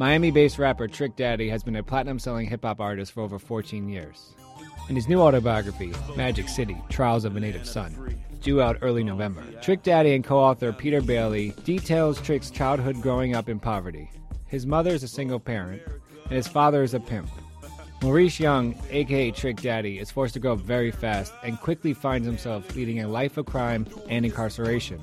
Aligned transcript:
Miami 0.00 0.30
based 0.30 0.58
rapper 0.58 0.88
Trick 0.88 1.14
Daddy 1.14 1.50
has 1.50 1.62
been 1.62 1.76
a 1.76 1.82
platinum 1.82 2.18
selling 2.18 2.46
hip 2.46 2.62
hop 2.62 2.80
artist 2.80 3.12
for 3.12 3.20
over 3.20 3.38
14 3.38 3.86
years. 3.86 4.34
In 4.88 4.96
his 4.96 5.10
new 5.10 5.20
autobiography, 5.20 5.92
Magic 6.16 6.48
City 6.48 6.78
Trials 6.88 7.26
of 7.26 7.36
a 7.36 7.40
Native 7.40 7.66
Son, 7.66 8.18
due 8.40 8.62
out 8.62 8.78
early 8.80 9.04
November, 9.04 9.42
Trick 9.60 9.82
Daddy 9.82 10.14
and 10.14 10.24
co 10.24 10.38
author 10.38 10.72
Peter 10.72 11.02
Bailey 11.02 11.50
details 11.64 12.18
Trick's 12.18 12.50
childhood 12.50 13.02
growing 13.02 13.36
up 13.36 13.50
in 13.50 13.60
poverty. 13.60 14.10
His 14.46 14.64
mother 14.64 14.92
is 14.92 15.02
a 15.02 15.08
single 15.08 15.38
parent, 15.38 15.82
and 16.24 16.32
his 16.32 16.48
father 16.48 16.82
is 16.82 16.94
a 16.94 17.00
pimp. 17.00 17.28
Maurice 18.02 18.40
Young, 18.40 18.74
aka 18.88 19.30
Trick 19.32 19.60
Daddy, 19.60 19.98
is 19.98 20.10
forced 20.10 20.32
to 20.32 20.40
grow 20.40 20.54
up 20.54 20.60
very 20.60 20.90
fast 20.90 21.34
and 21.42 21.60
quickly 21.60 21.92
finds 21.92 22.26
himself 22.26 22.74
leading 22.74 23.00
a 23.00 23.06
life 23.06 23.36
of 23.36 23.44
crime 23.44 23.86
and 24.08 24.24
incarceration. 24.24 24.98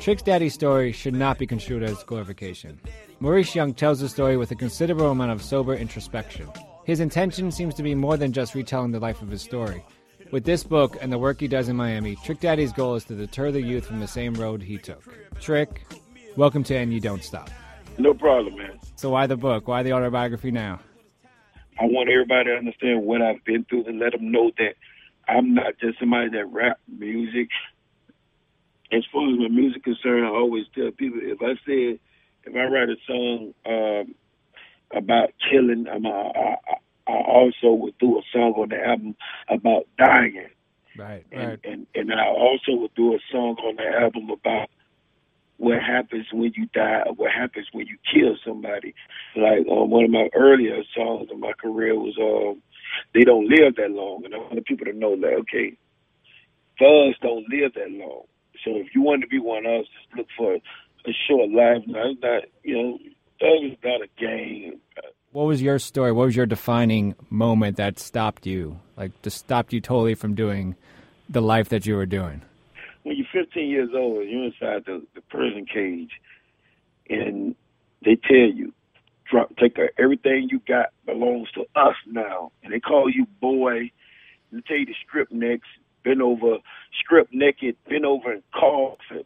Trick 0.00 0.24
Daddy's 0.24 0.54
story 0.54 0.90
should 0.90 1.14
not 1.14 1.38
be 1.38 1.46
construed 1.46 1.84
as 1.84 2.02
glorification. 2.02 2.80
Maurice 3.22 3.54
Young 3.54 3.74
tells 3.74 4.00
the 4.00 4.08
story 4.08 4.38
with 4.38 4.50
a 4.50 4.54
considerable 4.54 5.10
amount 5.10 5.30
of 5.30 5.42
sober 5.42 5.74
introspection. 5.74 6.48
His 6.84 7.00
intention 7.00 7.52
seems 7.52 7.74
to 7.74 7.82
be 7.82 7.94
more 7.94 8.16
than 8.16 8.32
just 8.32 8.54
retelling 8.54 8.92
the 8.92 8.98
life 8.98 9.20
of 9.20 9.28
his 9.28 9.42
story. 9.42 9.84
With 10.30 10.44
this 10.44 10.64
book 10.64 10.96
and 11.02 11.12
the 11.12 11.18
work 11.18 11.38
he 11.38 11.46
does 11.46 11.68
in 11.68 11.76
Miami, 11.76 12.16
Trick 12.24 12.40
Daddy's 12.40 12.72
goal 12.72 12.94
is 12.94 13.04
to 13.04 13.14
deter 13.14 13.50
the 13.50 13.60
youth 13.60 13.84
from 13.84 14.00
the 14.00 14.08
same 14.08 14.32
road 14.32 14.62
he 14.62 14.78
took. 14.78 15.04
Trick, 15.38 15.84
welcome 16.38 16.64
to 16.64 16.74
And 16.74 16.94
You 16.94 17.00
Don't 17.00 17.22
Stop. 17.22 17.50
No 17.98 18.14
problem, 18.14 18.56
man. 18.56 18.80
So 18.96 19.10
why 19.10 19.26
the 19.26 19.36
book? 19.36 19.68
Why 19.68 19.82
the 19.82 19.92
autobiography 19.92 20.50
now? 20.50 20.80
I 21.78 21.84
want 21.84 22.08
everybody 22.08 22.48
to 22.48 22.56
understand 22.56 23.02
what 23.02 23.20
I've 23.20 23.44
been 23.44 23.64
through 23.64 23.84
and 23.84 23.98
let 23.98 24.12
them 24.12 24.32
know 24.32 24.50
that 24.56 24.76
I'm 25.28 25.52
not 25.52 25.74
just 25.78 25.98
somebody 25.98 26.30
that 26.30 26.46
rap 26.46 26.80
music. 26.88 27.50
As 28.90 29.02
far 29.12 29.30
as 29.30 29.38
my 29.38 29.48
music 29.48 29.84
concerned, 29.84 30.24
I 30.24 30.30
always 30.30 30.64
tell 30.74 30.90
people 30.90 31.20
if 31.22 31.42
I 31.42 31.60
said 31.66 32.00
if 32.50 32.56
I 32.56 32.64
write 32.64 32.88
a 32.88 32.96
song 33.06 33.54
um, 33.66 34.14
about 34.96 35.30
killing, 35.50 35.86
I'm 35.90 36.04
a, 36.04 36.08
I, 36.08 36.56
I 37.06 37.12
also 37.12 37.72
would 37.72 37.96
do 37.98 38.18
a 38.18 38.22
song 38.32 38.54
on 38.54 38.68
the 38.70 38.84
album 38.84 39.16
about 39.48 39.86
dying. 39.98 40.46
Right, 40.96 41.24
and, 41.30 41.48
right. 41.48 41.60
and 41.64 41.86
and 41.94 42.12
I 42.12 42.26
also 42.26 42.72
would 42.72 42.94
do 42.94 43.14
a 43.14 43.18
song 43.30 43.56
on 43.64 43.76
the 43.76 43.86
album 43.86 44.28
about 44.30 44.68
what 45.56 45.78
happens 45.80 46.26
when 46.32 46.52
you 46.56 46.66
die, 46.74 47.02
or 47.06 47.14
what 47.14 47.30
happens 47.30 47.68
when 47.72 47.86
you 47.86 47.96
kill 48.12 48.36
somebody. 48.44 48.94
Like 49.36 49.60
um, 49.70 49.90
one 49.90 50.04
of 50.04 50.10
my 50.10 50.28
earlier 50.34 50.82
songs 50.94 51.28
in 51.30 51.38
my 51.38 51.52
career 51.52 51.94
was 51.94 52.16
um, 52.20 52.60
"They 53.14 53.24
Don't 53.24 53.48
Live 53.48 53.76
That 53.76 53.92
Long," 53.92 54.24
and 54.24 54.34
I 54.34 54.38
want 54.38 54.66
people 54.66 54.86
to 54.86 54.92
know 54.92 55.16
that 55.16 55.34
okay, 55.42 55.76
thugs 56.78 57.16
don't 57.22 57.48
live 57.48 57.74
that 57.74 57.90
long. 57.92 58.24
So 58.64 58.76
if 58.76 58.88
you 58.94 59.02
want 59.02 59.22
to 59.22 59.28
be 59.28 59.38
one 59.38 59.64
of 59.64 59.82
us, 59.82 59.86
just 59.86 60.16
look 60.16 60.26
for 60.36 60.58
a 61.06 61.12
short 61.28 61.50
life. 61.50 61.82
Now, 61.86 62.10
it's 62.10 62.22
not 62.22 62.42
you 62.62 62.74
know, 62.74 62.98
thugs 63.40 63.72
is 63.72 63.78
not 63.82 64.00
a 64.02 64.08
game. 64.18 64.80
What 65.32 65.44
was 65.44 65.62
your 65.62 65.78
story? 65.78 66.10
What 66.12 66.26
was 66.26 66.36
your 66.36 66.46
defining 66.46 67.14
moment 67.30 67.76
that 67.76 67.98
stopped 67.98 68.46
you? 68.46 68.80
Like, 68.96 69.12
just 69.22 69.38
stopped 69.38 69.72
you 69.72 69.80
totally 69.80 70.14
from 70.14 70.34
doing 70.34 70.74
the 71.28 71.40
life 71.40 71.68
that 71.68 71.86
you 71.86 71.94
were 71.94 72.06
doing? 72.06 72.42
when 73.02 73.16
you're 73.16 73.44
15 73.44 73.68
years 73.68 73.90
old, 73.94 74.26
you're 74.28 74.44
inside 74.44 74.84
the, 74.86 75.02
the 75.14 75.20
prison 75.22 75.66
cage, 75.66 76.10
and 77.08 77.54
they 78.04 78.16
tell 78.16 78.36
you, 78.36 78.72
drop, 79.30 79.56
take 79.56 79.78
a, 79.78 79.88
everything 80.00 80.48
you 80.50 80.60
got 80.66 80.86
belongs 81.06 81.50
to 81.52 81.62
us 81.74 81.96
now, 82.06 82.52
and 82.62 82.72
they 82.72 82.80
call 82.80 83.10
you 83.10 83.26
boy. 83.40 83.90
And 84.50 84.60
they 84.60 84.60
tell 84.66 84.76
you 84.76 84.86
to 84.86 84.92
strip 85.06 85.30
necks, 85.30 85.68
bend 86.04 86.20
over, 86.22 86.58
strip 87.02 87.28
naked, 87.32 87.76
bend 87.88 88.04
over 88.04 88.32
and 88.32 88.42
cough, 88.52 88.98
and 89.10 89.24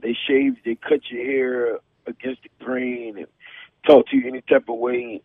they 0.00 0.16
shave, 0.28 0.54
they 0.64 0.76
cut 0.76 1.00
your 1.10 1.24
hair 1.24 1.78
against 2.06 2.42
the 2.42 2.64
grain, 2.64 3.16
and 3.16 3.26
talk 3.86 4.08
to 4.08 4.16
you 4.16 4.28
any 4.28 4.42
type 4.42 4.68
of 4.68 4.78
way. 4.78 5.22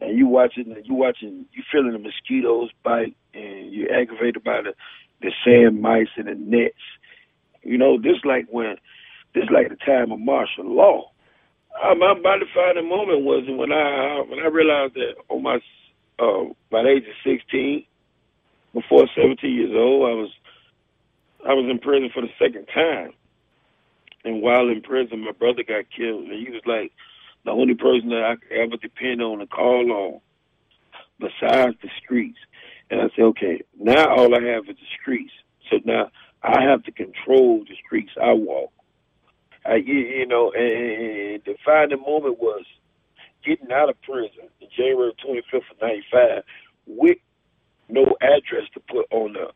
And 0.00 0.18
you 0.18 0.26
watching, 0.26 0.76
you 0.84 0.94
watching, 0.94 1.46
you 1.52 1.62
feeling 1.72 1.92
the 1.92 1.98
mosquitoes 1.98 2.70
bite, 2.84 3.16
and 3.34 3.72
you're 3.72 3.92
aggravated 3.92 4.44
by 4.44 4.62
the 4.62 4.74
the 5.22 5.32
sand 5.44 5.80
mice 5.80 6.08
and 6.16 6.28
the 6.28 6.34
nets. 6.34 6.74
You 7.62 7.78
know, 7.78 7.98
this 8.00 8.18
like 8.24 8.46
when 8.50 8.76
this 9.34 9.44
like 9.52 9.68
the 9.70 9.76
time 9.76 10.12
of 10.12 10.20
martial 10.20 10.64
law. 10.64 11.10
My 11.82 12.14
my 12.14 12.38
defining 12.38 12.88
moment 12.88 13.22
was 13.22 13.44
when 13.48 13.72
I 13.72 14.22
when 14.28 14.40
I 14.40 14.48
realized 14.48 14.94
that 14.94 15.14
on 15.28 15.42
my 15.42 15.56
uh, 16.18 16.44
by 16.70 16.82
the 16.82 16.88
age 16.88 17.04
of 17.04 17.14
sixteen, 17.24 17.84
before 18.72 19.08
seventeen 19.14 19.54
years 19.54 19.72
old, 19.74 20.08
I 20.08 20.14
was 20.14 20.30
I 21.48 21.54
was 21.54 21.68
in 21.70 21.78
prison 21.78 22.10
for 22.12 22.22
the 22.22 22.28
second 22.38 22.66
time. 22.72 23.12
And 24.26 24.42
while 24.42 24.68
in 24.68 24.82
prison, 24.82 25.20
my 25.20 25.30
brother 25.30 25.62
got 25.62 25.84
killed, 25.96 26.24
and 26.24 26.44
he 26.44 26.50
was 26.52 26.62
like 26.66 26.90
the 27.44 27.52
only 27.52 27.76
person 27.76 28.08
that 28.08 28.24
I 28.24 28.34
could 28.34 28.58
ever 28.58 28.76
depend 28.76 29.22
on 29.22 29.40
and 29.40 29.48
call 29.48 29.92
on, 29.92 30.20
besides 31.20 31.76
the 31.80 31.88
streets. 32.02 32.38
And 32.90 33.00
I 33.00 33.04
said, 33.14 33.22
okay, 33.22 33.62
now 33.78 34.08
all 34.10 34.34
I 34.34 34.42
have 34.42 34.64
is 34.64 34.74
the 34.74 35.00
streets. 35.00 35.30
So 35.70 35.78
now 35.84 36.10
I 36.42 36.60
have 36.62 36.82
to 36.84 36.90
control 36.90 37.60
the 37.68 37.76
streets 37.86 38.10
I 38.20 38.32
walk. 38.32 38.72
I, 39.64 39.76
you, 39.76 39.94
you 39.94 40.26
know, 40.26 40.50
and 40.50 41.40
the 41.44 41.54
defining 41.54 42.00
moment 42.00 42.40
was 42.40 42.64
getting 43.44 43.70
out 43.70 43.90
of 43.90 44.02
prison 44.02 44.50
in 44.60 44.66
January 44.76 45.12
25th 45.24 45.70
of 45.70 45.80
95 45.80 46.42
with 46.88 47.18
no 47.88 48.16
address 48.20 48.68
to 48.74 48.80
put 48.80 49.06
on 49.12 49.34
the 49.34 49.52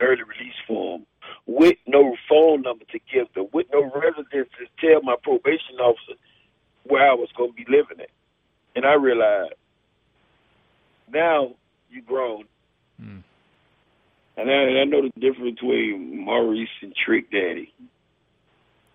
early 0.00 0.22
release 0.22 0.54
form, 0.64 1.06
with 1.46 1.76
no 1.86 2.16
phone 2.28 2.62
number 2.62 2.84
to 2.86 2.98
give 3.12 3.32
them, 3.34 3.48
with 3.52 3.66
no 3.72 3.84
residence 3.94 4.48
to 4.58 4.66
tell 4.80 5.02
my 5.02 5.16
probation 5.22 5.76
officer 5.80 6.14
where 6.84 7.10
I 7.10 7.14
was 7.14 7.28
going 7.36 7.50
to 7.50 7.56
be 7.56 7.66
living 7.68 8.00
at. 8.00 8.10
And 8.74 8.84
I 8.84 8.94
realized 8.94 9.54
now 11.12 11.54
you 11.90 12.02
grown. 12.02 12.44
Mm. 13.00 13.22
And 14.36 14.50
I, 14.50 14.54
and 14.54 14.78
I 14.78 14.84
know 14.84 15.02
the 15.02 15.20
difference 15.20 15.60
between 15.60 16.24
Maurice 16.24 16.68
and 16.80 16.94
Trick 16.94 17.30
Daddy. 17.30 17.72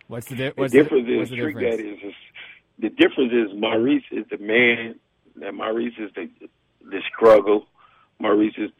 What's 0.08 0.28
the, 0.28 0.36
di- 0.36 0.50
The 0.50 0.54
what's 0.56 0.74
difference 0.74 1.06
the, 1.06 1.14
is 1.14 1.20
what's 1.20 1.30
the 1.30 1.36
Trick 1.38 1.56
difference? 1.60 1.78
Daddy 1.78 1.90
is 1.90 2.00
just, 2.02 2.16
the 2.80 2.90
difference 2.90 3.34
is 3.34 3.60
Maurice 3.60 4.04
is 4.12 4.26
the 4.32 4.38
man, 4.38 4.96
and 5.42 5.58
Maurice 5.58 5.94
is 6.00 6.12
the 6.16 6.30
the 6.90 7.02
struggle. 7.14 7.68
Maurice 8.20 8.56
is 8.58 8.72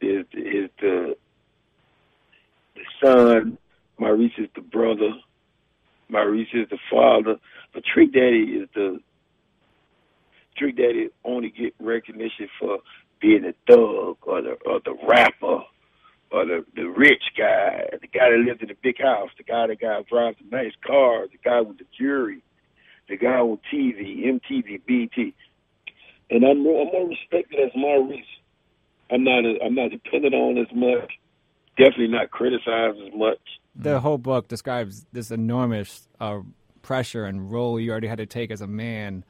is 0.00 0.26
is 0.32 0.70
the 0.80 1.16
the 2.74 2.82
son. 3.02 3.58
Maurice 3.98 4.32
is 4.38 4.48
the 4.54 4.60
brother. 4.60 5.10
Maurice 6.08 6.48
is 6.52 6.68
the 6.70 6.78
father. 6.90 7.36
But 7.72 7.84
Trick 7.84 8.12
Daddy 8.12 8.60
is 8.62 8.68
the 8.74 9.00
Trick 10.56 10.76
Daddy 10.76 11.08
only 11.24 11.50
get 11.50 11.74
recognition 11.80 12.48
for 12.58 12.78
being 13.20 13.44
a 13.44 13.54
thug 13.66 14.18
or 14.22 14.42
the 14.42 14.56
or 14.66 14.80
the 14.84 14.96
rapper 15.08 15.62
or 16.30 16.44
the 16.44 16.64
the 16.74 16.84
rich 16.84 17.22
guy, 17.36 17.84
the 18.00 18.06
guy 18.06 18.30
that 18.30 18.44
lives 18.46 18.60
in 18.62 18.70
a 18.70 18.74
big 18.82 19.00
house, 19.00 19.30
the 19.36 19.44
guy 19.44 19.66
that 19.66 19.80
guy 19.80 20.02
drives 20.08 20.36
a 20.40 20.54
nice 20.54 20.72
car, 20.84 21.26
the 21.26 21.38
guy 21.44 21.60
with 21.60 21.78
the 21.78 21.86
jury, 21.98 22.42
the 23.08 23.16
guy 23.16 23.38
on 23.38 23.58
TV, 23.72 24.24
MTV, 24.24 24.80
BT. 24.86 25.34
And 26.30 26.44
I'm 26.44 26.58
I'm 26.58 26.64
more 26.64 27.08
respected 27.08 27.60
as 27.60 27.72
Maurice. 27.74 28.24
I'm 29.10 29.24
not 29.24 29.44
a, 29.44 29.58
I'm 29.64 29.74
not 29.74 29.90
dependent 29.90 30.34
on 30.34 30.58
as 30.58 30.72
much. 30.74 31.12
Definitely 31.76 32.08
not 32.08 32.30
criticized 32.30 32.98
as 33.06 33.12
much. 33.14 33.38
The 33.76 34.00
whole 34.00 34.18
book 34.18 34.48
describes 34.48 35.06
this 35.12 35.30
enormous 35.30 36.08
uh, 36.20 36.40
pressure 36.82 37.24
and 37.24 37.50
role 37.50 37.80
you 37.80 37.90
already 37.90 38.06
had 38.06 38.18
to 38.18 38.26
take 38.26 38.50
as 38.52 38.60
a 38.60 38.66
man 38.66 39.24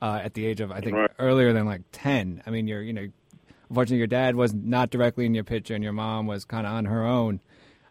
uh, 0.00 0.20
at 0.22 0.34
the 0.34 0.46
age 0.46 0.60
of 0.60 0.70
I 0.72 0.80
think 0.80 0.96
Right. 0.96 1.10
earlier 1.18 1.52
than 1.52 1.66
like 1.66 1.82
ten. 1.92 2.42
I 2.46 2.50
mean, 2.50 2.66
you're 2.66 2.82
you 2.82 2.94
know, 2.94 3.06
unfortunately 3.68 3.98
your 3.98 4.06
dad 4.06 4.36
was 4.36 4.54
not 4.54 4.90
directly 4.90 5.26
in 5.26 5.34
your 5.34 5.44
picture, 5.44 5.74
and 5.74 5.84
your 5.84 5.92
mom 5.92 6.26
was 6.26 6.44
kind 6.44 6.66
of 6.66 6.72
on 6.72 6.86
her 6.86 7.04
own. 7.06 7.40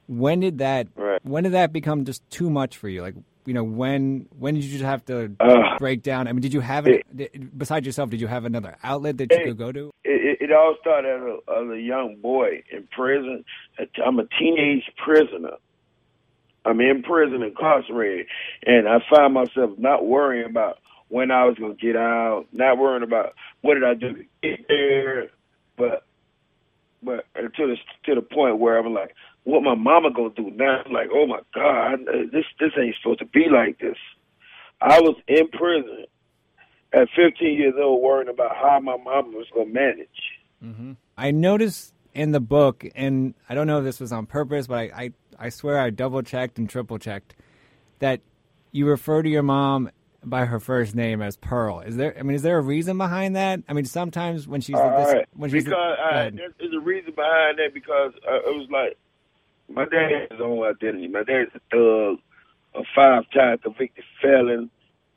When 0.08 0.40
did 0.40 0.58
that? 0.58 0.88
Right. 0.96 1.09
When 1.24 1.44
did 1.44 1.54
that 1.54 1.74
become 1.74 2.06
just 2.06 2.28
too 2.30 2.50
much 2.50 2.78
for 2.78 2.90
you? 2.90 3.02
Like 3.02 3.16
you 3.46 3.54
know, 3.54 3.64
when 3.64 4.28
when 4.38 4.54
did 4.56 4.64
you 4.64 4.72
just 4.72 4.84
have 4.84 5.04
to 5.06 5.36
Uh, 5.40 5.78
break 5.80 6.04
down? 6.04 6.28
I 6.28 6.34
mean, 6.34 6.42
did 6.42 6.54
you 6.54 6.60
have 6.60 6.88
it 6.88 7.58
besides 7.58 7.86
yourself? 7.86 8.10
Did 8.10 8.22
you 8.22 8.28
have 8.28 8.46
another 8.46 8.78
outlet 8.84 9.18
that 9.18 9.32
you 9.32 9.40
could 9.46 9.58
go 9.58 9.72
to? 9.72 9.92
it, 10.04 10.40
it, 10.42 10.50
it 10.50 10.52
all 10.52 10.76
started 10.80 11.10
as 11.16 11.22
a, 11.22 11.62
as 11.62 11.70
a 11.72 11.82
young 11.82 12.18
boy 12.22 12.64
in 12.72 12.88
prison. 12.92 13.44
I'm 14.06 14.20
a 14.20 14.26
teenage 14.40 14.84
prisoner. 15.04 15.54
I'm 16.66 16.80
in 16.82 17.02
prison, 17.04 17.42
incarcerated, 17.42 18.28
and 18.66 18.88
I 18.88 19.00
find 19.10 19.34
myself 19.34 19.72
not 19.80 20.06
worrying 20.06 20.46
about 20.46 20.78
when 21.08 21.32
I 21.32 21.46
was 21.46 21.58
going 21.58 21.76
to 21.76 21.82
get 21.82 21.96
out, 21.96 22.46
not 22.52 22.78
worrying 22.78 23.02
about 23.04 23.34
what 23.62 23.76
did 23.76 23.84
I 23.84 23.94
do 23.96 24.14
to 24.14 24.24
get 24.44 24.68
there, 24.68 25.30
but 25.78 26.04
but 27.04 27.26
to 27.36 27.52
the 27.68 27.76
to 28.06 28.16
the 28.16 28.22
point 28.22 28.60
where 28.60 28.78
I'm 28.78 28.94
like, 28.94 29.16
what 29.44 29.64
my 29.64 29.76
mama 29.76 30.12
gonna 30.12 30.30
do 30.36 30.52
now? 30.52 30.82
I'm 30.86 30.92
like, 30.92 31.10
oh 31.14 31.26
my 31.28 31.40
god, 31.54 32.00
this 32.32 32.46
this 32.60 32.72
ain't 32.78 32.96
supposed 33.02 33.20
to 33.20 33.26
be 33.26 33.48
like 33.52 33.80
this. 33.80 33.98
I 34.82 35.00
was 35.02 35.16
in 35.28 35.48
prison 35.50 36.06
at 36.94 37.08
15 37.16 37.54
years 37.54 37.74
old, 37.80 38.02
worrying 38.02 38.30
about 38.30 38.56
how 38.56 38.80
my 38.80 38.98
mama 38.98 39.30
was 39.38 39.48
gonna 39.54 39.70
manage. 39.70 40.08
Mm-hmm. 40.64 40.94
I 41.18 41.32
noticed 41.32 41.94
in 42.14 42.32
the 42.32 42.40
book, 42.40 42.86
and 42.96 43.34
I 43.48 43.56
don't 43.56 43.68
know 43.68 43.80
if 43.80 43.84
this 43.84 44.00
was 44.00 44.12
on 44.12 44.26
purpose, 44.26 44.68
but 44.68 44.78
I, 44.78 44.92
I, 44.96 45.12
I 45.38 45.50
swear 45.50 45.80
I 45.80 45.90
double 45.90 46.22
checked 46.22 46.58
and 46.58 46.70
triple 46.70 46.98
checked 46.98 47.36
that 48.00 48.22
you 48.72 48.88
refer 48.88 49.22
to 49.22 49.30
your 49.30 49.44
mom 49.44 49.90
by 50.24 50.46
her 50.46 50.60
first 50.60 50.96
name 50.96 51.22
as 51.22 51.38
Pearl. 51.38 51.80
Is 51.82 51.96
there? 51.98 52.16
I 52.18 52.24
mean, 52.24 52.36
is 52.36 52.42
there 52.42 52.58
a 52.58 52.62
reason 52.62 52.98
behind 52.98 53.36
that? 53.36 53.62
I 53.70 53.74
mean, 53.74 53.86
sometimes 53.86 54.48
when 54.48 54.62
she's 54.62 54.76
All 54.76 54.98
this, 55.06 55.14
right. 55.14 55.26
when 55.36 55.50
she's 55.50 55.64
because 55.66 55.78
go 55.78 56.04
I, 56.04 56.30
there's, 56.30 56.54
there's 56.60 56.74
a 56.74 56.80
reason 56.80 57.14
behind 57.16 57.58
that 57.60 57.74
because 57.74 58.12
uh, 58.28 58.36
it 58.50 58.58
was 58.58 58.68
like 58.72 58.98
my 59.70 59.86
dad 59.86 60.12
has 60.12 60.28
his 60.32 60.42
own 60.42 60.64
identity. 60.66 61.08
My 61.08 61.24
dad's 61.24 61.52
a 61.56 61.60
thug, 61.72 62.20
a 62.76 62.84
five-time 62.96 63.60
convicted 63.60 64.04
felon. 64.22 64.70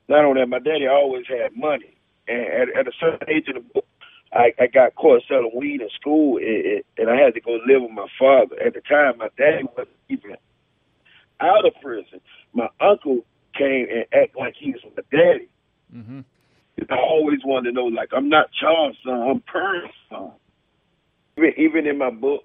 Not 0.09 0.25
only 0.25 0.41
that, 0.43 0.49
my 0.49 0.59
daddy 0.59 0.87
always 0.87 1.27
had 1.27 1.57
money, 1.57 1.97
and 2.29 2.41
at, 2.41 2.69
at 2.77 2.89
a 2.89 2.93
certain 3.01 3.29
age 3.31 3.49
in 3.49 3.55
the 3.55 3.61
book, 3.61 3.87
I, 4.33 4.53
I 4.61 4.67
got 4.67 4.95
caught 4.95 5.23
selling 5.29 5.51
weed 5.55 5.81
in 5.81 5.89
school, 5.99 6.39
and- 6.39 6.83
and 6.99 7.11
I 7.11 7.17
had 7.17 7.35
to 7.35 7.41
go 7.41 7.53
live 7.67 7.83
with 7.83 7.91
my 7.91 8.07
father. 8.19 8.61
At 8.61 8.75
the 8.75 8.81
time, 8.83 9.19
my 9.19 9.29
daddy 9.39 9.65
wasn't 9.77 9.97
even 10.09 10.37
out 11.41 11.65
of 11.67 11.73
prison. 11.83 12.21
My 12.53 12.69
uncle 12.81 13.25
came 13.55 13.87
and 13.91 14.05
act 14.13 14.37
like 14.37 14.55
he 14.59 14.73
was 14.73 14.81
my 14.85 15.03
daddy. 15.11 15.49
hmm 15.93 16.21
I 16.91 16.97
always 16.97 17.39
wanted 17.45 17.71
to 17.71 17.75
know, 17.75 17.85
like, 17.85 18.11
I'm 18.13 18.29
not 18.29 18.51
Charles' 18.59 18.97
son, 19.05 19.21
I'm 19.21 19.41
Pearl's 19.41 19.91
son. 20.11 20.33
Even, 21.37 21.53
even 21.57 21.87
in 21.87 21.99
my 21.99 22.11
book, 22.11 22.43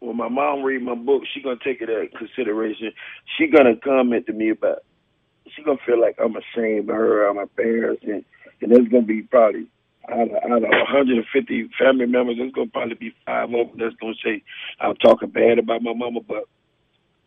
when 0.00 0.16
my 0.16 0.28
mom 0.28 0.62
read 0.62 0.82
my 0.82 0.94
book, 0.94 1.22
she 1.32 1.42
gonna 1.42 1.56
take 1.62 1.80
it 1.80 1.90
into 1.90 2.08
consideration. 2.16 2.92
She 3.36 3.46
gonna 3.46 3.76
comment 3.76 4.26
to 4.26 4.32
me 4.32 4.50
about. 4.50 4.82
She 5.54 5.62
gonna 5.62 5.78
feel 5.86 6.00
like 6.00 6.16
I'm 6.18 6.36
ashamed 6.36 6.88
of 6.88 6.96
her 6.96 7.32
my 7.34 7.44
parents, 7.56 8.02
and 8.04 8.24
and 8.60 8.72
there's 8.72 8.88
gonna 8.88 9.02
be 9.02 9.22
probably 9.22 9.66
out 10.10 10.28
of, 10.28 10.34
out 10.50 10.64
of 10.64 10.70
150 10.70 11.70
family 11.78 12.06
members, 12.06 12.36
there's 12.38 12.52
gonna 12.52 12.70
probably 12.70 12.94
be 12.94 13.14
five 13.26 13.44
of 13.44 13.68
them 13.68 13.78
that's 13.78 13.94
gonna 13.96 14.14
say 14.24 14.42
I'm 14.80 14.96
talking 14.96 15.28
bad 15.30 15.58
about 15.58 15.82
my 15.82 15.92
mama, 15.92 16.20
but 16.20 16.44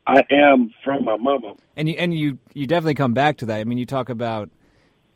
I 0.06 0.22
am 0.32 0.74
from 0.84 1.06
my 1.06 1.18
mama. 1.18 1.56
And 1.78 1.88
you 1.88 1.96
and 1.98 2.14
you 2.14 2.40
you 2.54 2.68
definitely 2.68 2.96
come 2.96 3.14
back 3.14 3.38
to 3.38 3.46
that. 3.48 3.60
I 3.60 3.64
mean, 3.64 3.78
you 3.78 3.86
talk 3.86 4.10
about 4.10 4.50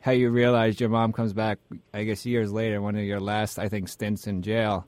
how 0.00 0.12
you 0.12 0.30
realized 0.30 0.80
your 0.80 0.88
mom 0.88 1.12
comes 1.12 1.32
back. 1.32 1.58
I 1.92 2.04
guess 2.04 2.24
years 2.24 2.52
later, 2.52 2.80
one 2.80 2.96
of 2.96 3.04
your 3.04 3.20
last, 3.20 3.58
I 3.58 3.68
think, 3.68 3.88
stints 3.88 4.26
in 4.26 4.42
jail, 4.42 4.86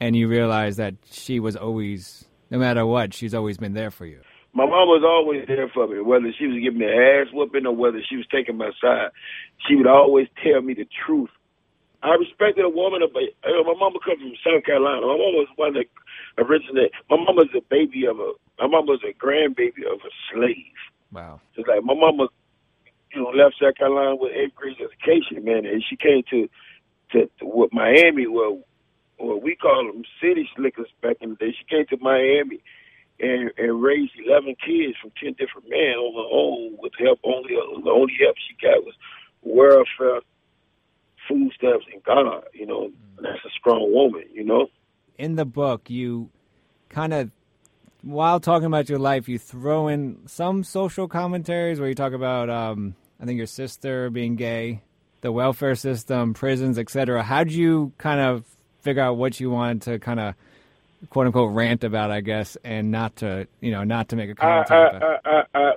and 0.00 0.16
you 0.16 0.28
realize 0.28 0.76
that 0.76 0.94
she 1.10 1.40
was 1.40 1.56
always, 1.56 2.24
no 2.50 2.58
matter 2.58 2.86
what, 2.86 3.12
she's 3.12 3.34
always 3.34 3.58
been 3.58 3.74
there 3.74 3.90
for 3.90 4.06
you. 4.06 4.20
My 4.54 4.64
mom 4.64 4.88
was 4.88 5.04
always 5.04 5.44
there 5.46 5.68
for 5.68 5.86
me, 5.86 6.00
whether 6.00 6.32
she 6.38 6.46
was 6.46 6.56
giving 6.62 6.78
me 6.78 6.86
an 6.86 6.96
ass 6.96 7.26
whooping 7.34 7.66
or 7.66 7.76
whether 7.76 8.00
she 8.08 8.16
was 8.16 8.26
taking 8.32 8.56
my 8.56 8.70
side. 8.80 9.10
She 9.68 9.76
would 9.76 9.86
always 9.86 10.28
tell 10.42 10.62
me 10.62 10.72
the 10.72 10.88
truth. 11.04 11.28
I 12.02 12.14
respected 12.14 12.64
a 12.64 12.70
woman, 12.70 13.02
but 13.12 13.20
you 13.20 13.34
know, 13.44 13.64
my 13.64 13.78
mama 13.78 13.98
comes 14.00 14.20
from 14.20 14.32
South 14.40 14.64
Carolina. 14.64 15.02
My 15.02 15.18
mom 15.18 15.36
was 15.36 15.48
one 15.56 15.74
that 15.74 15.84
originated. 16.38 16.92
My 17.10 17.16
mom 17.16 17.36
was 17.36 17.48
a 17.54 17.60
baby 17.68 18.06
of 18.06 18.18
a. 18.18 18.32
My 18.58 18.66
mom 18.66 18.86
was 18.86 19.00
a 19.04 19.12
grandbaby 19.12 19.84
of 19.90 20.00
a 20.00 20.12
slave. 20.32 20.78
Wow. 21.12 21.40
It's 21.54 21.68
like 21.68 21.82
my 21.84 21.94
mama, 21.94 22.28
you 23.12 23.22
know, 23.22 23.30
left 23.30 23.56
South 23.60 23.76
Carolina 23.76 24.16
with 24.16 24.32
eighth 24.32 24.54
grade 24.54 24.76
education, 24.80 25.44
man, 25.44 25.66
and 25.66 25.84
she 25.88 25.96
came 25.96 26.22
to 26.30 26.48
to, 27.12 27.30
to 27.38 27.46
what 27.46 27.72
Miami, 27.72 28.26
well, 28.26 28.58
well, 29.20 29.40
we 29.40 29.54
call 29.54 29.86
them 29.86 30.02
city 30.20 30.48
slickers 30.56 30.88
back 31.02 31.18
in 31.20 31.30
the 31.30 31.36
day. 31.36 31.54
She 31.56 31.64
came 31.64 31.86
to 31.86 31.96
Miami 32.02 32.60
and, 33.20 33.50
and 33.56 33.80
raised 33.80 34.12
eleven 34.18 34.56
kids 34.56 34.96
from 35.00 35.12
ten 35.22 35.32
different 35.34 35.70
men 35.70 35.94
on 35.96 36.12
her 36.14 36.28
own 36.32 36.76
with 36.78 36.92
help. 36.98 37.20
Only 37.24 37.54
uh, 37.54 37.80
the 37.84 37.90
only 37.90 38.14
help 38.20 38.36
she 38.36 38.54
got 38.60 38.84
was 38.84 38.94
welfare, 39.42 40.20
food 41.28 41.52
stamps, 41.56 41.86
and 41.92 42.02
God. 42.02 42.44
You 42.52 42.66
know, 42.66 42.88
mm. 42.88 43.22
that's 43.22 43.44
a 43.44 43.50
strong 43.58 43.92
woman. 43.92 44.24
You 44.32 44.44
know. 44.44 44.66
in 45.18 45.36
the 45.36 45.44
book, 45.44 45.88
you 45.90 46.30
kind 46.88 47.14
of, 47.14 47.30
while 48.06 48.38
talking 48.38 48.66
about 48.66 48.88
your 48.88 49.00
life, 49.00 49.28
you 49.28 49.36
throw 49.36 49.88
in 49.88 50.20
some 50.26 50.62
social 50.62 51.08
commentaries 51.08 51.80
where 51.80 51.88
you 51.88 51.94
talk 51.94 52.12
about, 52.12 52.48
um, 52.48 52.94
I 53.20 53.24
think 53.24 53.36
your 53.36 53.48
sister 53.48 54.10
being 54.10 54.36
gay, 54.36 54.82
the 55.22 55.32
welfare 55.32 55.74
system, 55.74 56.32
prisons, 56.32 56.78
etc. 56.78 57.24
How'd 57.24 57.50
you 57.50 57.92
kind 57.98 58.20
of 58.20 58.44
figure 58.82 59.02
out 59.02 59.16
what 59.16 59.40
you 59.40 59.50
wanted 59.50 59.82
to 59.82 59.98
kind 59.98 60.20
of, 60.20 60.34
quote 61.10 61.26
unquote, 61.26 61.52
rant 61.52 61.82
about, 61.82 62.12
I 62.12 62.20
guess, 62.20 62.56
and 62.62 62.92
not 62.92 63.16
to, 63.16 63.48
you 63.60 63.72
know, 63.72 63.82
not 63.82 64.10
to 64.10 64.16
make 64.16 64.30
a 64.30 64.36
comment. 64.36 64.70
I, 64.70 64.76
I, 64.76 65.18
I, 65.24 65.42
I, 65.54 65.72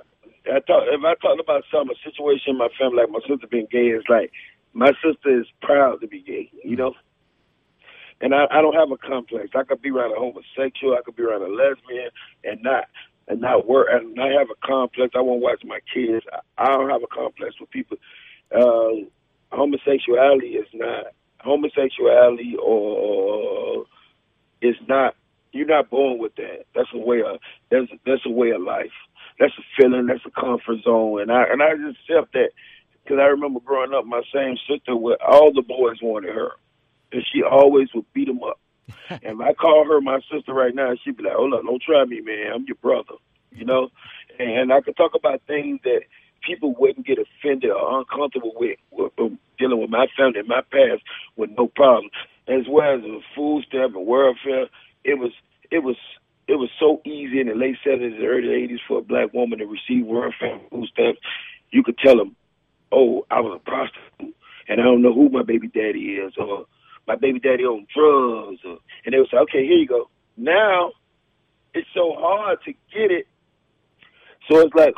I 0.54 0.60
talk, 0.60 0.84
if 0.86 1.04
I 1.04 1.14
talk 1.20 1.38
about 1.40 1.64
some 1.72 1.90
a 1.90 1.94
situation 2.04 2.50
in 2.50 2.58
my 2.58 2.68
family, 2.78 2.98
like 2.98 3.10
my 3.10 3.20
sister 3.28 3.48
being 3.50 3.66
gay, 3.72 3.88
is 3.88 4.04
like 4.08 4.30
my 4.72 4.92
sister 5.04 5.40
is 5.40 5.46
proud 5.62 6.00
to 6.00 6.06
be 6.06 6.22
gay, 6.22 6.48
you 6.64 6.76
know. 6.76 6.94
And 8.20 8.34
I, 8.34 8.44
I 8.50 8.60
don't 8.60 8.74
have 8.74 8.90
a 8.90 8.98
complex. 8.98 9.50
I 9.54 9.64
could 9.64 9.80
be 9.80 9.90
around 9.90 10.12
a 10.12 10.18
homosexual, 10.18 10.94
I 10.94 11.02
could 11.02 11.16
be 11.16 11.22
around 11.22 11.42
a 11.42 11.48
lesbian, 11.48 12.10
and 12.44 12.62
not 12.62 12.84
and 13.28 13.40
not 13.40 13.66
work 13.66 13.88
and 13.90 14.14
not 14.14 14.32
have 14.32 14.48
a 14.50 14.66
complex. 14.66 15.12
I 15.16 15.20
won't 15.20 15.40
watch 15.42 15.62
my 15.64 15.78
kids. 15.94 16.24
I, 16.32 16.64
I 16.64 16.66
don't 16.68 16.90
have 16.90 17.02
a 17.02 17.06
complex 17.06 17.54
with 17.60 17.70
people. 17.70 17.96
Uh, 18.54 19.06
homosexuality 19.52 20.56
is 20.56 20.66
not 20.74 21.06
homosexuality 21.38 22.56
or 22.62 23.86
is 24.60 24.76
not 24.88 25.14
you're 25.52 25.66
not 25.66 25.90
born 25.90 26.18
with 26.18 26.34
that. 26.36 26.66
That's 26.74 26.88
a 26.94 26.98
way 26.98 27.22
of 27.22 27.40
that's 27.70 27.86
that's 28.06 28.26
a 28.26 28.30
way 28.30 28.50
of 28.50 28.62
life. 28.62 28.92
That's 29.38 29.52
a 29.58 29.62
feeling. 29.76 30.06
That's 30.06 30.24
a 30.26 30.40
comfort 30.40 30.82
zone, 30.84 31.22
and 31.22 31.32
I 31.32 31.44
and 31.44 31.62
I 31.62 31.74
just 31.74 31.98
accept 32.08 32.32
that 32.34 32.50
because 33.02 33.18
I 33.18 33.26
remember 33.26 33.60
growing 33.60 33.94
up, 33.94 34.04
my 34.04 34.22
same 34.32 34.56
sister, 34.68 34.94
where 34.94 35.16
all 35.22 35.52
the 35.52 35.62
boys 35.62 35.96
wanted 36.02 36.34
her, 36.34 36.52
and 37.12 37.24
she 37.32 37.42
always 37.42 37.88
would 37.94 38.10
beat 38.12 38.28
him 38.28 38.42
up. 38.42 38.58
and 39.10 39.20
if 39.22 39.40
I 39.40 39.52
call 39.52 39.84
her 39.86 40.00
my 40.00 40.20
sister 40.32 40.52
right 40.52 40.74
now, 40.74 40.94
she'd 41.02 41.16
be 41.16 41.24
like, 41.24 41.34
"Hold 41.34 41.54
up, 41.54 41.62
don't 41.62 41.82
try 41.82 42.04
me, 42.04 42.20
man. 42.20 42.52
I'm 42.52 42.64
your 42.66 42.76
brother," 42.76 43.14
you 43.52 43.64
know. 43.64 43.90
And, 44.38 44.72
I 44.72 44.80
could 44.80 44.96
talk 44.96 45.12
about 45.14 45.42
things 45.46 45.80
that 45.84 46.00
people 46.46 46.74
wouldn't 46.78 47.06
get 47.06 47.18
offended 47.18 47.70
or 47.70 47.98
uncomfortable 47.98 48.52
with, 48.56 48.78
with, 48.90 49.12
with 49.18 49.32
dealing 49.58 49.80
with 49.80 49.90
my 49.90 50.06
family 50.16 50.40
and 50.40 50.48
my 50.48 50.62
past 50.72 51.02
with 51.36 51.50
no 51.58 51.66
problem. 51.68 52.10
As 52.48 52.66
well 52.68 52.94
as 52.94 53.02
the 53.02 53.20
food 53.34 53.64
stamp 53.68 53.94
and 53.94 54.06
welfare, 54.06 54.66
it 55.04 55.18
was 55.18 55.32
it 55.70 55.80
was 55.80 55.96
it 56.48 56.56
was 56.56 56.70
so 56.80 57.00
easy 57.04 57.40
in 57.40 57.48
the 57.48 57.54
late 57.54 57.76
seventies 57.84 58.14
and 58.14 58.24
early 58.24 58.52
eighties 58.54 58.80
for 58.88 58.98
a 58.98 59.02
black 59.02 59.32
woman 59.32 59.58
to 59.58 59.66
receive 59.66 60.06
welfare 60.06 60.54
and 60.54 60.70
food 60.70 60.88
stamps. 60.92 61.20
You 61.70 61.82
could 61.82 61.98
tell 61.98 62.16
them, 62.16 62.34
"Oh, 62.90 63.26
I 63.30 63.40
was 63.40 63.60
a 63.60 63.70
prostitute, 63.70 64.34
and 64.68 64.80
I 64.80 64.84
don't 64.84 65.02
know 65.02 65.12
who 65.12 65.28
my 65.28 65.42
baby 65.42 65.68
daddy 65.68 66.16
is," 66.16 66.32
or 66.38 66.66
"My 67.10 67.16
baby 67.16 67.40
daddy 67.40 67.64
on 67.64 67.88
drugs," 67.92 68.60
or, 68.64 68.78
and 69.04 69.12
they 69.12 69.18
would 69.18 69.28
say, 69.30 69.38
"Okay, 69.38 69.66
here 69.66 69.78
you 69.78 69.86
go." 69.88 70.08
Now 70.36 70.92
it's 71.74 71.88
so 71.92 72.14
hard 72.16 72.58
to 72.66 72.72
get 72.94 73.10
it, 73.10 73.26
so 74.48 74.60
it's 74.60 74.74
like 74.76 74.94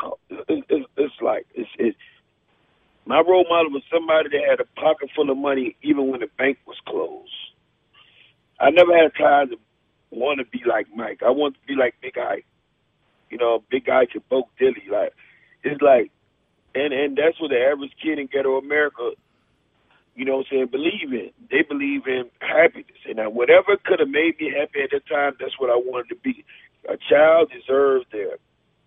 it's, 0.69 0.87
it's, 0.99 1.15
like 1.23 1.47
it's, 1.55 1.71
it's 1.79 1.97
my 3.07 3.21
role 3.21 3.47
model 3.49 3.73
was 3.73 3.83
somebody 3.91 4.29
that 4.29 4.43
had 4.47 4.61
a 4.61 4.67
pocket 4.79 5.09
full 5.17 5.31
of 5.31 5.39
money 5.39 5.75
even 5.83 6.09
when 6.09 6.21
the 6.21 6.29
bank 6.37 6.59
was 6.67 6.77
closed. 6.87 7.33
I 8.61 8.69
never 8.69 8.95
had 8.95 9.15
time 9.15 9.49
to 9.49 9.57
want 10.11 10.41
to 10.41 10.45
be 10.45 10.63
like 10.67 10.89
Mike. 10.95 11.23
I 11.25 11.31
want 11.31 11.55
to 11.55 11.61
be 11.67 11.75
like 11.75 11.95
Big 12.03 12.19
Ike. 12.19 12.45
You 13.31 13.39
know, 13.39 13.65
Big 13.71 13.89
Ike 13.89 14.11
and 14.13 14.29
Bo 14.29 14.51
Dilly. 14.59 14.85
Like 14.91 15.15
it's 15.65 15.81
like, 15.81 16.11
and 16.75 16.93
and 16.93 17.17
that's 17.17 17.41
what 17.41 17.49
the 17.49 17.59
average 17.59 17.93
kid 18.03 18.19
in 18.19 18.27
ghetto 18.27 18.59
America, 18.59 19.13
you 20.15 20.25
know, 20.25 20.39
what 20.39 20.47
I'm 20.53 20.57
saying, 20.59 20.67
believe 20.67 21.13
in. 21.13 21.31
They 21.51 21.63
believe 21.63 22.07
in 22.07 22.25
happiness, 22.41 23.01
and 23.07 23.17
now 23.17 23.31
whatever 23.31 23.77
could 23.85 24.01
have 24.01 24.09
made 24.09 24.39
me 24.39 24.53
happy 24.57 24.83
at 24.83 24.91
that 24.93 25.07
time, 25.07 25.33
that's 25.41 25.59
what 25.59 25.71
I 25.71 25.77
wanted 25.77 26.09
to 26.11 26.17
be. 26.17 26.45
A 26.89 26.97
child 27.09 27.51
deserves 27.51 28.07
their 28.13 28.37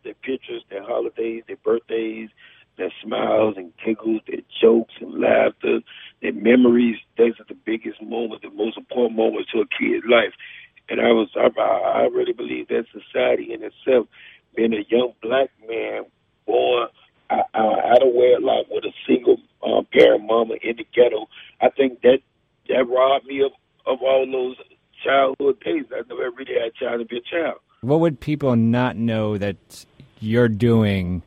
their 0.03 0.13
pictures, 0.13 0.63
their 0.70 0.84
holidays, 0.84 1.44
their 1.48 1.58
birthdays, 1.58 2.29
their 2.77 2.91
smiles 3.03 3.55
and 3.58 3.74
giggles, 3.84 4.22
their 4.27 4.41
jokes 4.62 4.94
and 5.01 5.20
laughter, 5.20 5.79
their 6.22 6.34
memories. 6.34 6.98
Those 7.17 7.39
are 7.39 7.46
the 7.48 7.58
biggest 7.65 8.01
moments, 8.01 8.44
the 8.44 8.51
most 8.51 8.77
important 8.77 9.17
moments 9.17 9.51
to 9.51 9.62
a 9.62 9.65
kid's 9.65 10.05
life. 10.08 10.34
And 10.89 11.01
I 11.01 11.12
was, 11.12 11.29
I, 11.36 11.48
I 11.60 12.08
really 12.13 12.34
believe 12.34 12.67
that 12.67 12.86
society 12.94 13.51
in 13.51 13.63
itself, 13.63 14.08
being 14.55 14.74
a 14.74 14.86
young 14.89 15.13
black 15.22 15.50
man 15.67 16.03
born 16.46 16.88
out 17.29 18.03
of 18.03 18.13
wedlock 18.13 18.67
with 18.70 18.86
a 18.86 18.94
single 19.08 19.38
mama 20.20 20.56
in 20.62 20.78
the 20.78 20.88
ghetto, 20.94 21.28
I 21.62 21.70
think 21.70 22.02
that 22.02 22.20
that 22.70 22.88
robbed 22.88 23.25
me 23.25 23.42
of 23.42 23.52
of 23.86 24.00
all 24.02 24.25
those 24.30 24.58
childhood 25.04 25.60
days. 25.62 25.86
I 25.92 26.02
never 26.08 26.32
really 26.32 26.54
had 26.54 26.72
a 26.72 26.72
child 26.72 27.00
to 27.00 27.06
be 27.06 27.18
a 27.18 27.22
child. 27.22 27.60
What 27.82 28.00
would 28.00 28.20
people 28.20 28.56
not 28.56 28.98
know 28.98 29.38
that 29.38 29.86
you're 30.20 30.50
doing? 30.50 31.22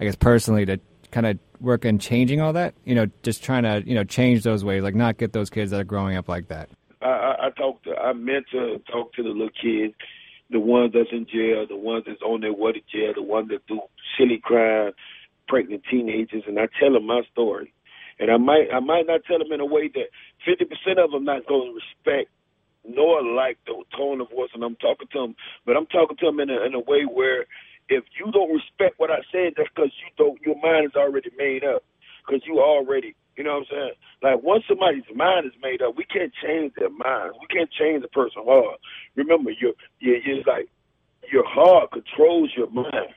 I 0.00 0.04
guess 0.04 0.16
personally 0.16 0.64
to 0.66 0.80
kind 1.10 1.26
of 1.26 1.38
work 1.60 1.84
on 1.84 1.98
changing 1.98 2.40
all 2.40 2.52
that? 2.54 2.74
You 2.84 2.94
know, 2.94 3.06
just 3.22 3.42
trying 3.42 3.64
to 3.64 3.82
you 3.86 3.94
know 3.94 4.04
change 4.04 4.42
those 4.42 4.64
ways, 4.64 4.82
like 4.82 4.94
not 4.94 5.18
get 5.18 5.32
those 5.32 5.50
kids 5.50 5.70
that 5.70 5.80
are 5.80 5.84
growing 5.84 6.16
up 6.16 6.28
like 6.28 6.48
that. 6.48 6.68
I, 7.02 7.06
I, 7.06 7.46
I 7.46 7.50
talk 7.50 7.82
to, 7.84 7.94
I 7.96 8.12
meant 8.12 8.46
to 8.52 8.80
talk 8.90 9.12
to 9.14 9.22
the 9.22 9.30
little 9.30 9.50
kids, 9.50 9.94
the 10.50 10.60
ones 10.60 10.92
that's 10.92 11.10
in 11.12 11.26
jail, 11.26 11.66
the 11.68 11.76
ones 11.76 12.04
that's 12.06 12.22
on 12.22 12.40
their 12.40 12.52
way 12.52 12.72
to 12.72 12.80
jail, 12.80 13.12
the 13.14 13.22
ones 13.22 13.48
that 13.50 13.66
do 13.66 13.80
silly 14.18 14.40
crime, 14.42 14.92
pregnant 15.48 15.82
teenagers, 15.90 16.44
and 16.46 16.58
I 16.58 16.68
tell 16.78 16.92
them 16.92 17.06
my 17.06 17.22
story. 17.32 17.72
And 18.20 18.30
I 18.30 18.38
might, 18.38 18.68
I 18.74 18.80
might 18.80 19.08
not 19.08 19.22
tell 19.26 19.40
them 19.40 19.52
in 19.52 19.60
a 19.60 19.66
way 19.66 19.90
that 19.94 20.10
50% 20.46 21.04
of 21.04 21.12
them 21.12 21.24
not 21.24 21.46
going 21.48 21.74
to 21.74 21.80
respect 21.80 22.30
nor 22.88 23.22
like 23.22 23.58
the 23.66 23.74
tone 23.96 24.20
of 24.22 24.30
voice, 24.30 24.50
and 24.54 24.64
I'm 24.64 24.76
talking 24.76 25.08
to 25.12 25.20
them, 25.20 25.36
but 25.66 25.76
I'm 25.76 25.86
talking 25.86 26.16
to 26.18 26.26
them 26.26 26.40
in 26.40 26.50
a, 26.50 26.64
in 26.64 26.74
a 26.74 26.80
way 26.80 27.04
where 27.04 27.46
if 27.90 28.04
you 28.18 28.32
don't 28.32 28.54
respect 28.54 28.98
what 28.98 29.10
I 29.10 29.20
said, 29.32 29.54
that's 29.56 29.68
because 29.74 29.92
you 30.00 30.10
don't. 30.16 30.40
Your 30.46 30.56
mind 30.62 30.86
is 30.86 30.96
already 30.96 31.30
made 31.36 31.64
up. 31.64 31.84
Because 32.26 32.42
you 32.46 32.60
already, 32.60 33.16
you 33.36 33.44
know 33.44 33.58
what 33.58 33.66
I'm 33.72 33.72
saying? 33.72 33.96
Like 34.22 34.42
once 34.42 34.64
somebody's 34.68 35.08
mind 35.14 35.46
is 35.46 35.52
made 35.62 35.82
up, 35.82 35.96
we 35.96 36.04
can't 36.04 36.32
change 36.44 36.72
their 36.78 36.90
minds. 36.90 37.36
We 37.40 37.48
can't 37.50 37.70
change 37.72 38.02
the 38.02 38.08
person's 38.08 38.46
heart. 38.46 38.78
Remember, 39.16 39.50
your 39.50 39.72
your 40.00 40.16
it's 40.16 40.46
like 40.46 40.68
your 41.32 41.44
heart 41.48 41.90
controls 41.92 42.52
your 42.56 42.70
mind. 42.70 43.14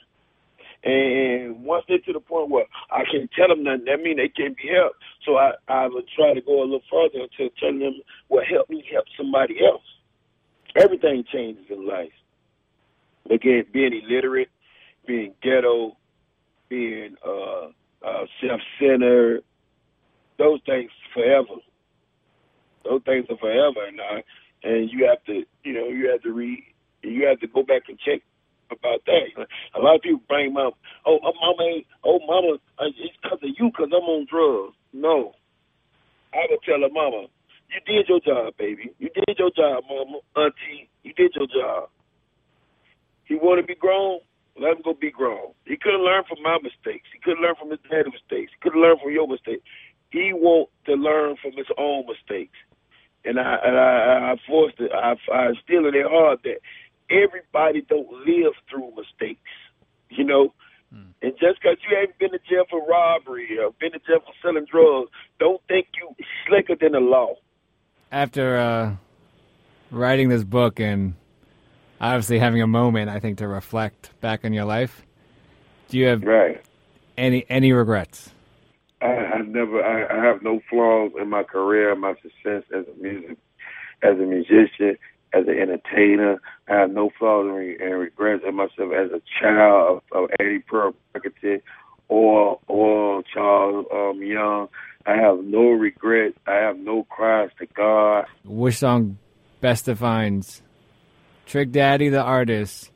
And 0.84 1.64
once 1.64 1.86
they're 1.88 2.00
to 2.00 2.14
the 2.14 2.20
point 2.20 2.50
where 2.50 2.66
I 2.92 3.04
can't 3.10 3.30
tell 3.32 3.48
them 3.48 3.64
nothing, 3.64 3.86
that 3.86 4.02
means 4.02 4.18
they 4.18 4.28
can't 4.28 4.58
be 4.58 4.68
helped. 4.68 4.98
So 5.26 5.38
I, 5.38 5.54
I 5.68 5.88
would 5.88 6.06
try 6.16 6.34
to 6.34 6.42
go 6.42 6.62
a 6.62 6.66
little 6.66 6.82
further 6.92 7.26
to 7.38 7.50
tell 7.60 7.72
them 7.72 8.02
what 8.28 8.46
help 8.48 8.70
me 8.70 8.84
help 8.92 9.06
somebody 9.18 9.66
else. 9.66 9.84
Everything 10.76 11.24
changes 11.32 11.66
in 11.70 11.88
life. 11.88 12.12
Again, 13.30 13.66
being 13.72 13.94
illiterate, 13.94 14.50
being 15.08 15.34
ghetto, 15.42 15.96
being 16.68 17.16
uh, 17.26 17.68
uh, 18.06 18.26
self-centered, 18.42 19.44
those 20.38 20.60
things 20.66 20.92
forever. 21.14 21.56
Those 22.84 23.02
things 23.06 23.26
are 23.30 23.38
forever, 23.38 23.86
and 23.88 24.00
uh, 24.00 24.22
and 24.64 24.90
you 24.92 25.08
have 25.08 25.24
to, 25.26 25.44
you 25.64 25.74
know, 25.74 25.88
you 25.88 26.10
have 26.10 26.22
to 26.24 26.34
read, 26.34 26.62
you 27.02 27.26
have 27.28 27.40
to 27.40 27.48
go 27.48 27.64
back 27.64 27.84
and 27.88 27.98
check 28.00 28.22
about 28.74 29.06
that. 29.06 29.48
A 29.76 29.80
lot 29.80 29.96
of 29.96 30.02
people 30.02 30.22
bring 30.28 30.58
up, 30.58 30.74
oh, 31.06 31.18
uh, 31.18 31.32
mama, 31.40 31.82
oh, 32.04 32.20
mama, 32.26 32.58
uh, 32.80 32.90
it's 32.98 33.16
because 33.22 33.40
of 33.42 33.50
you, 33.58 33.70
because 33.70 33.92
I'm 33.94 34.04
on 34.04 34.26
drugs. 34.30 34.76
No, 34.94 35.34
I 36.34 36.46
would 36.50 36.60
tell 36.66 36.82
her, 36.82 36.90
mama, 36.92 37.28
you 37.70 37.80
did 37.86 38.10
your 38.10 38.20
job, 38.20 38.54
baby. 38.58 38.92
You 39.00 39.10
did 39.14 39.38
your 39.40 39.52
job, 39.52 39.84
mama, 39.90 40.20
auntie. 40.36 40.90
You 41.04 41.14
did 41.14 41.34
your 41.36 41.48
job. 41.48 41.90
He 43.26 43.36
want 43.36 43.62
to 43.62 43.66
be 43.66 43.76
grown. 43.76 44.20
Let 44.60 44.78
him 44.78 44.84
go 44.84 44.94
be 44.94 45.10
grown. 45.10 45.54
He 45.66 45.78
could 45.78 45.94
have 45.94 46.02
learned 46.02 46.28
from 46.28 46.44
my 46.44 46.58
mistakes. 46.62 47.10
He 47.12 47.20
could 47.24 47.38
have 47.38 47.44
learned 47.44 47.58
from 47.58 47.72
his 47.72 47.80
dad's 47.90 48.14
mistakes. 48.14 48.52
He 48.54 48.60
could 48.62 48.74
have 48.74 48.82
learned 48.82 49.02
from 49.02 49.12
your 49.12 49.28
mistakes. 49.28 49.64
He 50.12 50.32
want 50.32 50.70
to 50.86 50.94
learn 50.94 51.38
from 51.42 51.54
his 51.58 51.66
own 51.78 52.06
mistakes. 52.06 52.54
And 53.26 53.40
I, 53.40 53.58
and 53.66 53.76
I, 53.80 54.34
I 54.34 54.36
forced 54.46 54.80
it. 54.80 54.92
I, 54.94 55.16
I 55.34 55.50
instill 55.50 55.88
in 55.88 55.94
their 55.94 56.10
heart 56.10 56.42
that 56.44 56.60
everybody 57.10 57.82
don't 57.82 58.12
live 58.12 58.54
through 58.70 58.92
mistakes, 58.96 59.50
you 60.10 60.24
know. 60.24 60.54
Mm. 60.94 61.08
And 61.22 61.34
just 61.40 61.62
because 61.62 61.78
you 61.90 61.98
ain't 61.98 62.18
been 62.20 62.32
to 62.32 62.40
jail 62.50 62.66
for 62.70 62.86
robbery 62.86 63.58
or 63.60 63.72
been 63.80 63.92
to 63.94 64.00
jail 64.00 64.20
for 64.20 64.34
selling 64.42 64.66
drugs, 64.70 65.12
don't 65.40 65.62
think 65.68 65.88
you 66.00 66.16
slicker 66.48 66.76
than 66.80 66.92
the 66.94 67.00
law. 67.00 67.36
After 68.12 68.58
uh, 68.58 68.96
writing 69.90 70.30
this 70.30 70.44
book 70.44 70.80
and 70.80 71.16
obviously 72.00 72.40
having 72.40 72.62
a 72.62 72.68
moment, 72.68 73.10
I 73.10 73.20
think, 73.20 73.40
to 73.40 73.48
reflect 73.48 74.12
back 74.22 74.46
on 74.46 74.54
your 74.54 74.66
life, 74.66 75.06
do 75.90 75.98
you 75.98 76.08
have 76.08 76.24
right. 76.24 76.62
any 77.18 77.46
any 77.50 77.72
regrets? 77.72 78.30
I, 79.02 79.06
I 79.06 79.42
never. 79.42 79.84
I, 79.84 80.18
I 80.18 80.26
have 80.26 80.42
no 80.42 80.62
flaws 80.70 81.12
in 81.20 81.30
my 81.30 81.44
career, 81.44 81.96
my 81.96 82.14
success 82.16 82.64
as 82.76 82.86
a 82.88 83.02
music, 83.02 83.38
as 84.02 84.18
a 84.18 84.24
musician, 84.24 84.98
as 85.34 85.48
an 85.48 85.58
entertainer. 85.60 86.42
I 86.70 86.76
have 86.76 86.92
no 86.92 87.10
flaws 87.18 87.48
and, 87.48 88.00
regrets 88.00 88.44
in 88.48 88.56
myself 88.56 88.92
as 88.94 89.12
a 89.12 89.22
child 89.42 90.02
of, 90.12 90.24
of 90.24 90.30
Eddie 90.40 90.60
Pearl 90.60 90.94
or 92.08 92.60
or 92.68 93.24
Charles 93.34 93.86
um, 93.92 94.22
Young. 94.22 94.68
I 95.06 95.16
have 95.16 95.44
no 95.44 95.72
regrets. 95.72 96.38
I 96.48 96.56
have 96.56 96.78
no 96.78 97.04
cries 97.04 97.50
to 97.60 97.66
God. 97.66 98.26
Which 98.46 98.78
song 98.78 99.18
best 99.60 99.86
defines 99.86 100.62
Trick 101.46 101.72
Daddy 101.72 102.10
the 102.10 102.22
artist 102.22 102.92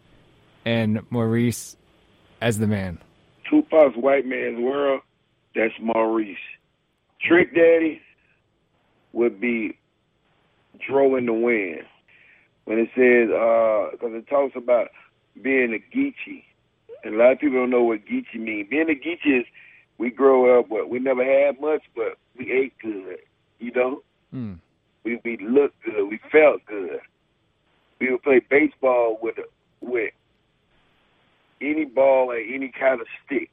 and 0.65 1.01
Maurice 1.09 1.75
as 2.39 2.59
the 2.59 2.67
man? 2.67 2.99
Tupac's 3.49 3.95
White 3.95 4.25
Man's 4.25 4.59
World, 4.59 5.01
that's 5.55 5.73
Maurice. 5.81 6.37
Trick 7.21 7.55
Daddy 7.55 8.01
would 9.13 9.39
be 9.41 9.77
Dro 10.85 11.15
in 11.15 11.25
the 11.25 11.33
Wind 11.33 11.85
when 12.67 12.79
it 12.79 12.89
says 12.95 13.29
because 13.29 14.13
uh, 14.13 14.17
it 14.17 14.27
talks 14.27 14.53
about 14.57 14.89
being 15.41 15.73
a 15.73 15.95
Geechee, 15.95 16.43
and 17.01 17.15
a 17.15 17.17
lot 17.17 17.31
of 17.31 17.39
people 17.39 17.59
don't 17.59 17.69
know 17.69 17.83
what 17.83 18.05
Geechee 18.05 18.41
means. 18.41 18.67
Being 18.69 18.89
a 18.89 18.93
Geechee 18.93 19.39
is 19.39 19.45
we 19.97 20.09
grow 20.09 20.59
up, 20.59 20.67
but 20.67 20.89
we 20.89 20.99
never 20.99 21.23
had 21.23 21.61
much, 21.61 21.83
but 21.95 22.17
we 22.37 22.51
ate 22.51 22.73
good. 22.79 23.19
You 23.59 23.71
know, 23.71 24.01
mm. 24.35 24.57
we 25.05 25.21
we 25.23 25.37
looked 25.37 25.81
good, 25.85 26.09
we 26.09 26.19
felt 26.29 26.65
good. 26.65 26.99
We 28.01 28.11
would 28.11 28.23
play 28.23 28.41
baseball 28.49 29.17
with 29.21 29.35
with 29.79 30.11
any 31.61 31.85
ball 31.85 32.31
and 32.31 32.53
any 32.53 32.73
kind 32.77 32.99
of 32.99 33.07
stick. 33.25 33.49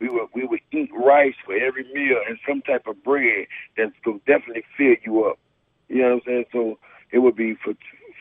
We 0.00 0.08
would 0.08 0.30
we 0.34 0.46
would 0.46 0.60
eat 0.72 0.90
rice 0.92 1.36
for 1.46 1.54
every 1.54 1.84
meal 1.94 2.18
and 2.28 2.38
some 2.46 2.60
type 2.62 2.88
of 2.88 3.04
bread 3.04 3.46
that's 3.76 3.92
gonna 4.04 4.18
definitely 4.26 4.64
fill 4.76 4.96
you 5.04 5.26
up. 5.26 5.38
You 5.88 6.02
know 6.02 6.08
what 6.08 6.14
I'm 6.14 6.20
saying? 6.26 6.44
So 6.50 6.78
it 7.12 7.20
would 7.20 7.36
be 7.36 7.54
for 7.62 7.74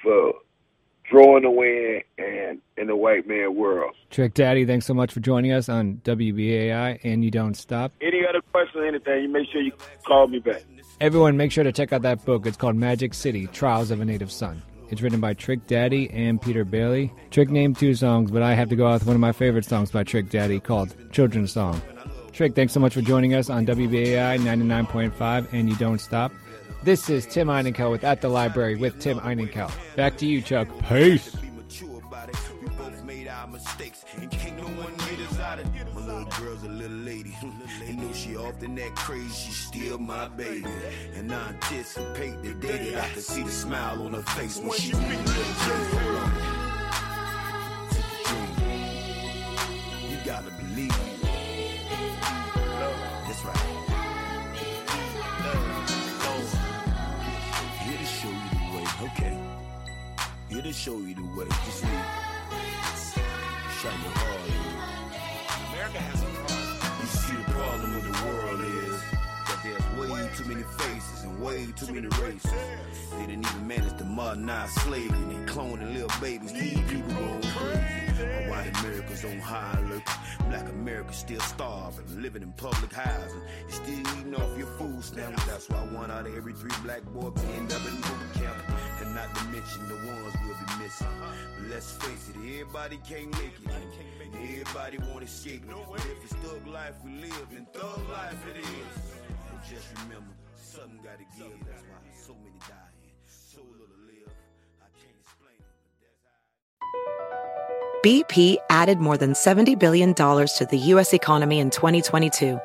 for 0.04 0.34
throwing 1.10 1.44
away 1.44 2.06
and 2.18 2.62
in 2.78 2.88
the 2.88 2.96
white 2.96 3.28
man 3.28 3.56
world. 3.56 3.94
Trick 4.10 4.34
Daddy, 4.34 4.66
thanks 4.66 4.86
so 4.86 4.94
much 4.94 5.12
for 5.12 5.20
joining 5.20 5.52
us 5.52 5.68
on 5.70 6.02
WBAI 6.04 7.00
and 7.04 7.24
You 7.24 7.32
Don't 7.32 7.56
Stop. 7.56 7.92
Any 8.02 8.26
other 8.28 8.42
questions 8.52 8.82
or 8.82 8.88
anything, 8.88 9.24
you 9.24 9.30
make 9.30 9.50
sure 9.52 9.62
you 9.62 9.74
call 10.06 10.28
me 10.28 10.40
back. 10.40 10.64
Everyone, 11.02 11.36
make 11.36 11.52
sure 11.52 11.64
to 11.64 11.72
check 11.72 11.92
out 11.92 12.04
that 12.04 12.24
book. 12.26 12.46
It's 12.46 12.58
called 12.58 12.76
Magic 12.76 13.14
City 13.14 13.48
Trials 13.48 13.92
of 13.92 14.00
a 14.00 14.06
Native 14.06 14.32
Son. 14.32 14.62
It's 14.90 15.02
written 15.02 15.22
by 15.22 15.34
Trick 15.34 15.68
Daddy 15.68 16.10
and 16.12 16.42
Peter 16.42 16.66
Bailey. 16.66 17.14
Trick 17.30 17.50
named 17.50 17.78
two 17.78 17.96
songs, 17.96 18.30
but 18.30 18.42
I 18.42 18.54
have 18.54 18.70
to 18.70 18.76
go 18.76 18.88
out 18.88 18.96
with 18.96 19.06
one 19.06 19.16
of 19.16 19.22
my 19.22 19.32
favorite 19.32 19.66
songs 19.66 19.90
by 19.90 20.04
Trick 20.04 20.30
Daddy 20.30 20.60
called 20.60 20.94
Children's 21.12 21.54
Song. 21.54 21.82
Trick, 22.34 22.56
thanks 22.56 22.74
so 22.74 22.80
much 22.80 22.94
for 22.94 23.02
joining 23.02 23.34
us 23.34 23.50
on 23.50 23.66
WBAI 23.66 24.40
99.5 24.40 25.54
and 25.54 25.70
You 25.70 25.76
Don't 25.76 26.00
Stop. 26.00 26.32
This 26.84 27.10
is 27.10 27.26
Tim 27.26 27.48
Einenkel 27.48 27.92
with 27.92 28.04
At 28.04 28.22
the 28.22 28.30
Library 28.30 28.76
with 28.76 29.00
Tim 29.00 29.20
Einenkel. 29.20 29.72
Back 29.96 30.18
to 30.18 30.26
you, 30.26 30.42
Chuck. 30.42 30.68
Peace. 30.88 31.36
she 38.22 38.36
often 38.36 38.76
that 38.76 38.96
crazy, 38.96 39.30
she's 39.30 39.58
still 39.58 39.98
my 39.98 40.28
baby. 40.30 40.66
And 41.16 41.34
I 41.34 41.50
anticipate 41.50 42.42
the 42.44 42.54
day 42.54 42.92
that 42.92 43.04
I 43.04 43.10
can 43.10 43.22
see 43.22 43.44
the 43.44 43.52
smile 43.52 44.04
on 44.04 44.14
her 44.14 44.22
face 44.22 44.58
when 44.58 44.78
she 44.78 44.92
You 44.92 44.96
too 71.72 71.94
many 71.94 72.08
races. 72.22 72.52
They 73.12 73.26
didn't 73.26 73.46
even 73.46 73.68
manage 73.68 73.98
to 73.98 74.06
modernize 74.06 74.74
slavery. 74.76 75.36
They 75.36 75.46
cloning 75.52 75.94
little 75.94 76.22
babies. 76.22 76.54
These 76.54 76.80
people 76.90 77.14
going 77.14 77.42
crazy. 77.42 78.50
White 78.50 78.72
America's 78.80 79.26
on 79.26 79.40
high 79.40 79.78
alert. 79.80 80.04
Black 80.50 80.70
America 80.70 81.14
still 81.14 81.40
starving, 81.42 82.22
living 82.22 82.42
in 82.42 82.52
public 82.54 82.92
housing. 82.94 83.42
you 83.68 83.74
still 83.74 84.00
eating 84.18 84.36
off 84.36 84.58
your 84.58 84.68
food 84.68 85.04
stamps. 85.04 85.44
That's 85.46 85.70
why 85.70 85.80
one 85.96 86.12
out 86.12 86.28
of 86.28 86.36
every 86.38 86.54
three 86.54 86.72
black 86.84 87.04
boys 87.14 87.34
end 87.56 87.72
up 87.72 87.86
in 87.88 87.96
boot 87.96 88.34
camp. 88.36 88.58
And 89.02 89.16
not 89.16 89.34
to 89.36 89.44
mention 89.46 89.88
the 89.88 89.96
ones 90.08 90.36
we'll 90.46 90.56
be 90.56 90.84
missing. 90.84 91.08
But 91.58 91.70
let's 91.70 91.92
face 91.94 92.30
it, 92.30 92.36
everybody 92.38 92.98
can't 93.08 93.32
make 93.34 93.56
it. 93.64 93.72
And 94.24 94.36
everybody 94.36 94.98
won't 95.10 95.24
escape. 95.24 95.64
But 95.68 96.00
if 96.00 96.24
it's 96.24 96.34
thug 96.34 96.68
life 96.68 96.96
we 97.04 97.12
live, 97.22 97.48
then 97.52 97.68
thug 97.74 98.10
life 98.10 98.46
it 98.50 98.60
is. 98.60 99.22
And 99.52 99.60
just 99.70 99.88
remember, 100.04 100.34
something 100.72 101.00
gotta 101.04 101.26
give. 101.38 101.52
That's 101.68 101.82
why 101.84 101.98
so 102.16 102.34
many 102.34 102.56
dying, 102.60 103.12
so 103.28 103.60
little 103.62 103.88
live. 104.08 104.32
I 104.80 104.88
can't 104.96 105.18
explain 105.20 105.60
it, 105.60 105.68
but 106.00 106.00
that's 106.02 106.22
how. 106.24 108.02
BP 108.04 108.58
added 108.70 109.00
more 109.00 109.18
than 109.18 109.34
$70 109.34 109.78
billion 109.78 110.14
to 110.14 110.68
the 110.70 110.78
U.S. 110.78 111.14
economy 111.14 111.60
in 111.60 111.70
2022. 111.72 112.60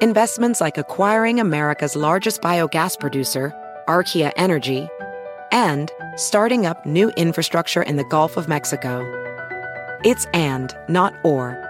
Investments 0.00 0.60
like 0.60 0.78
acquiring 0.78 1.40
America's 1.40 1.96
largest 1.96 2.40
biogas 2.40 2.98
producer, 2.98 3.52
Archaea 3.88 4.32
Energy, 4.36 4.88
and 5.50 5.90
starting 6.16 6.66
up 6.66 6.86
new 6.86 7.10
infrastructure 7.10 7.82
in 7.82 7.96
the 7.96 8.04
Gulf 8.04 8.36
of 8.36 8.48
Mexico. 8.48 9.04
It's 10.04 10.24
and, 10.32 10.74
not 10.88 11.12
or. 11.24 11.69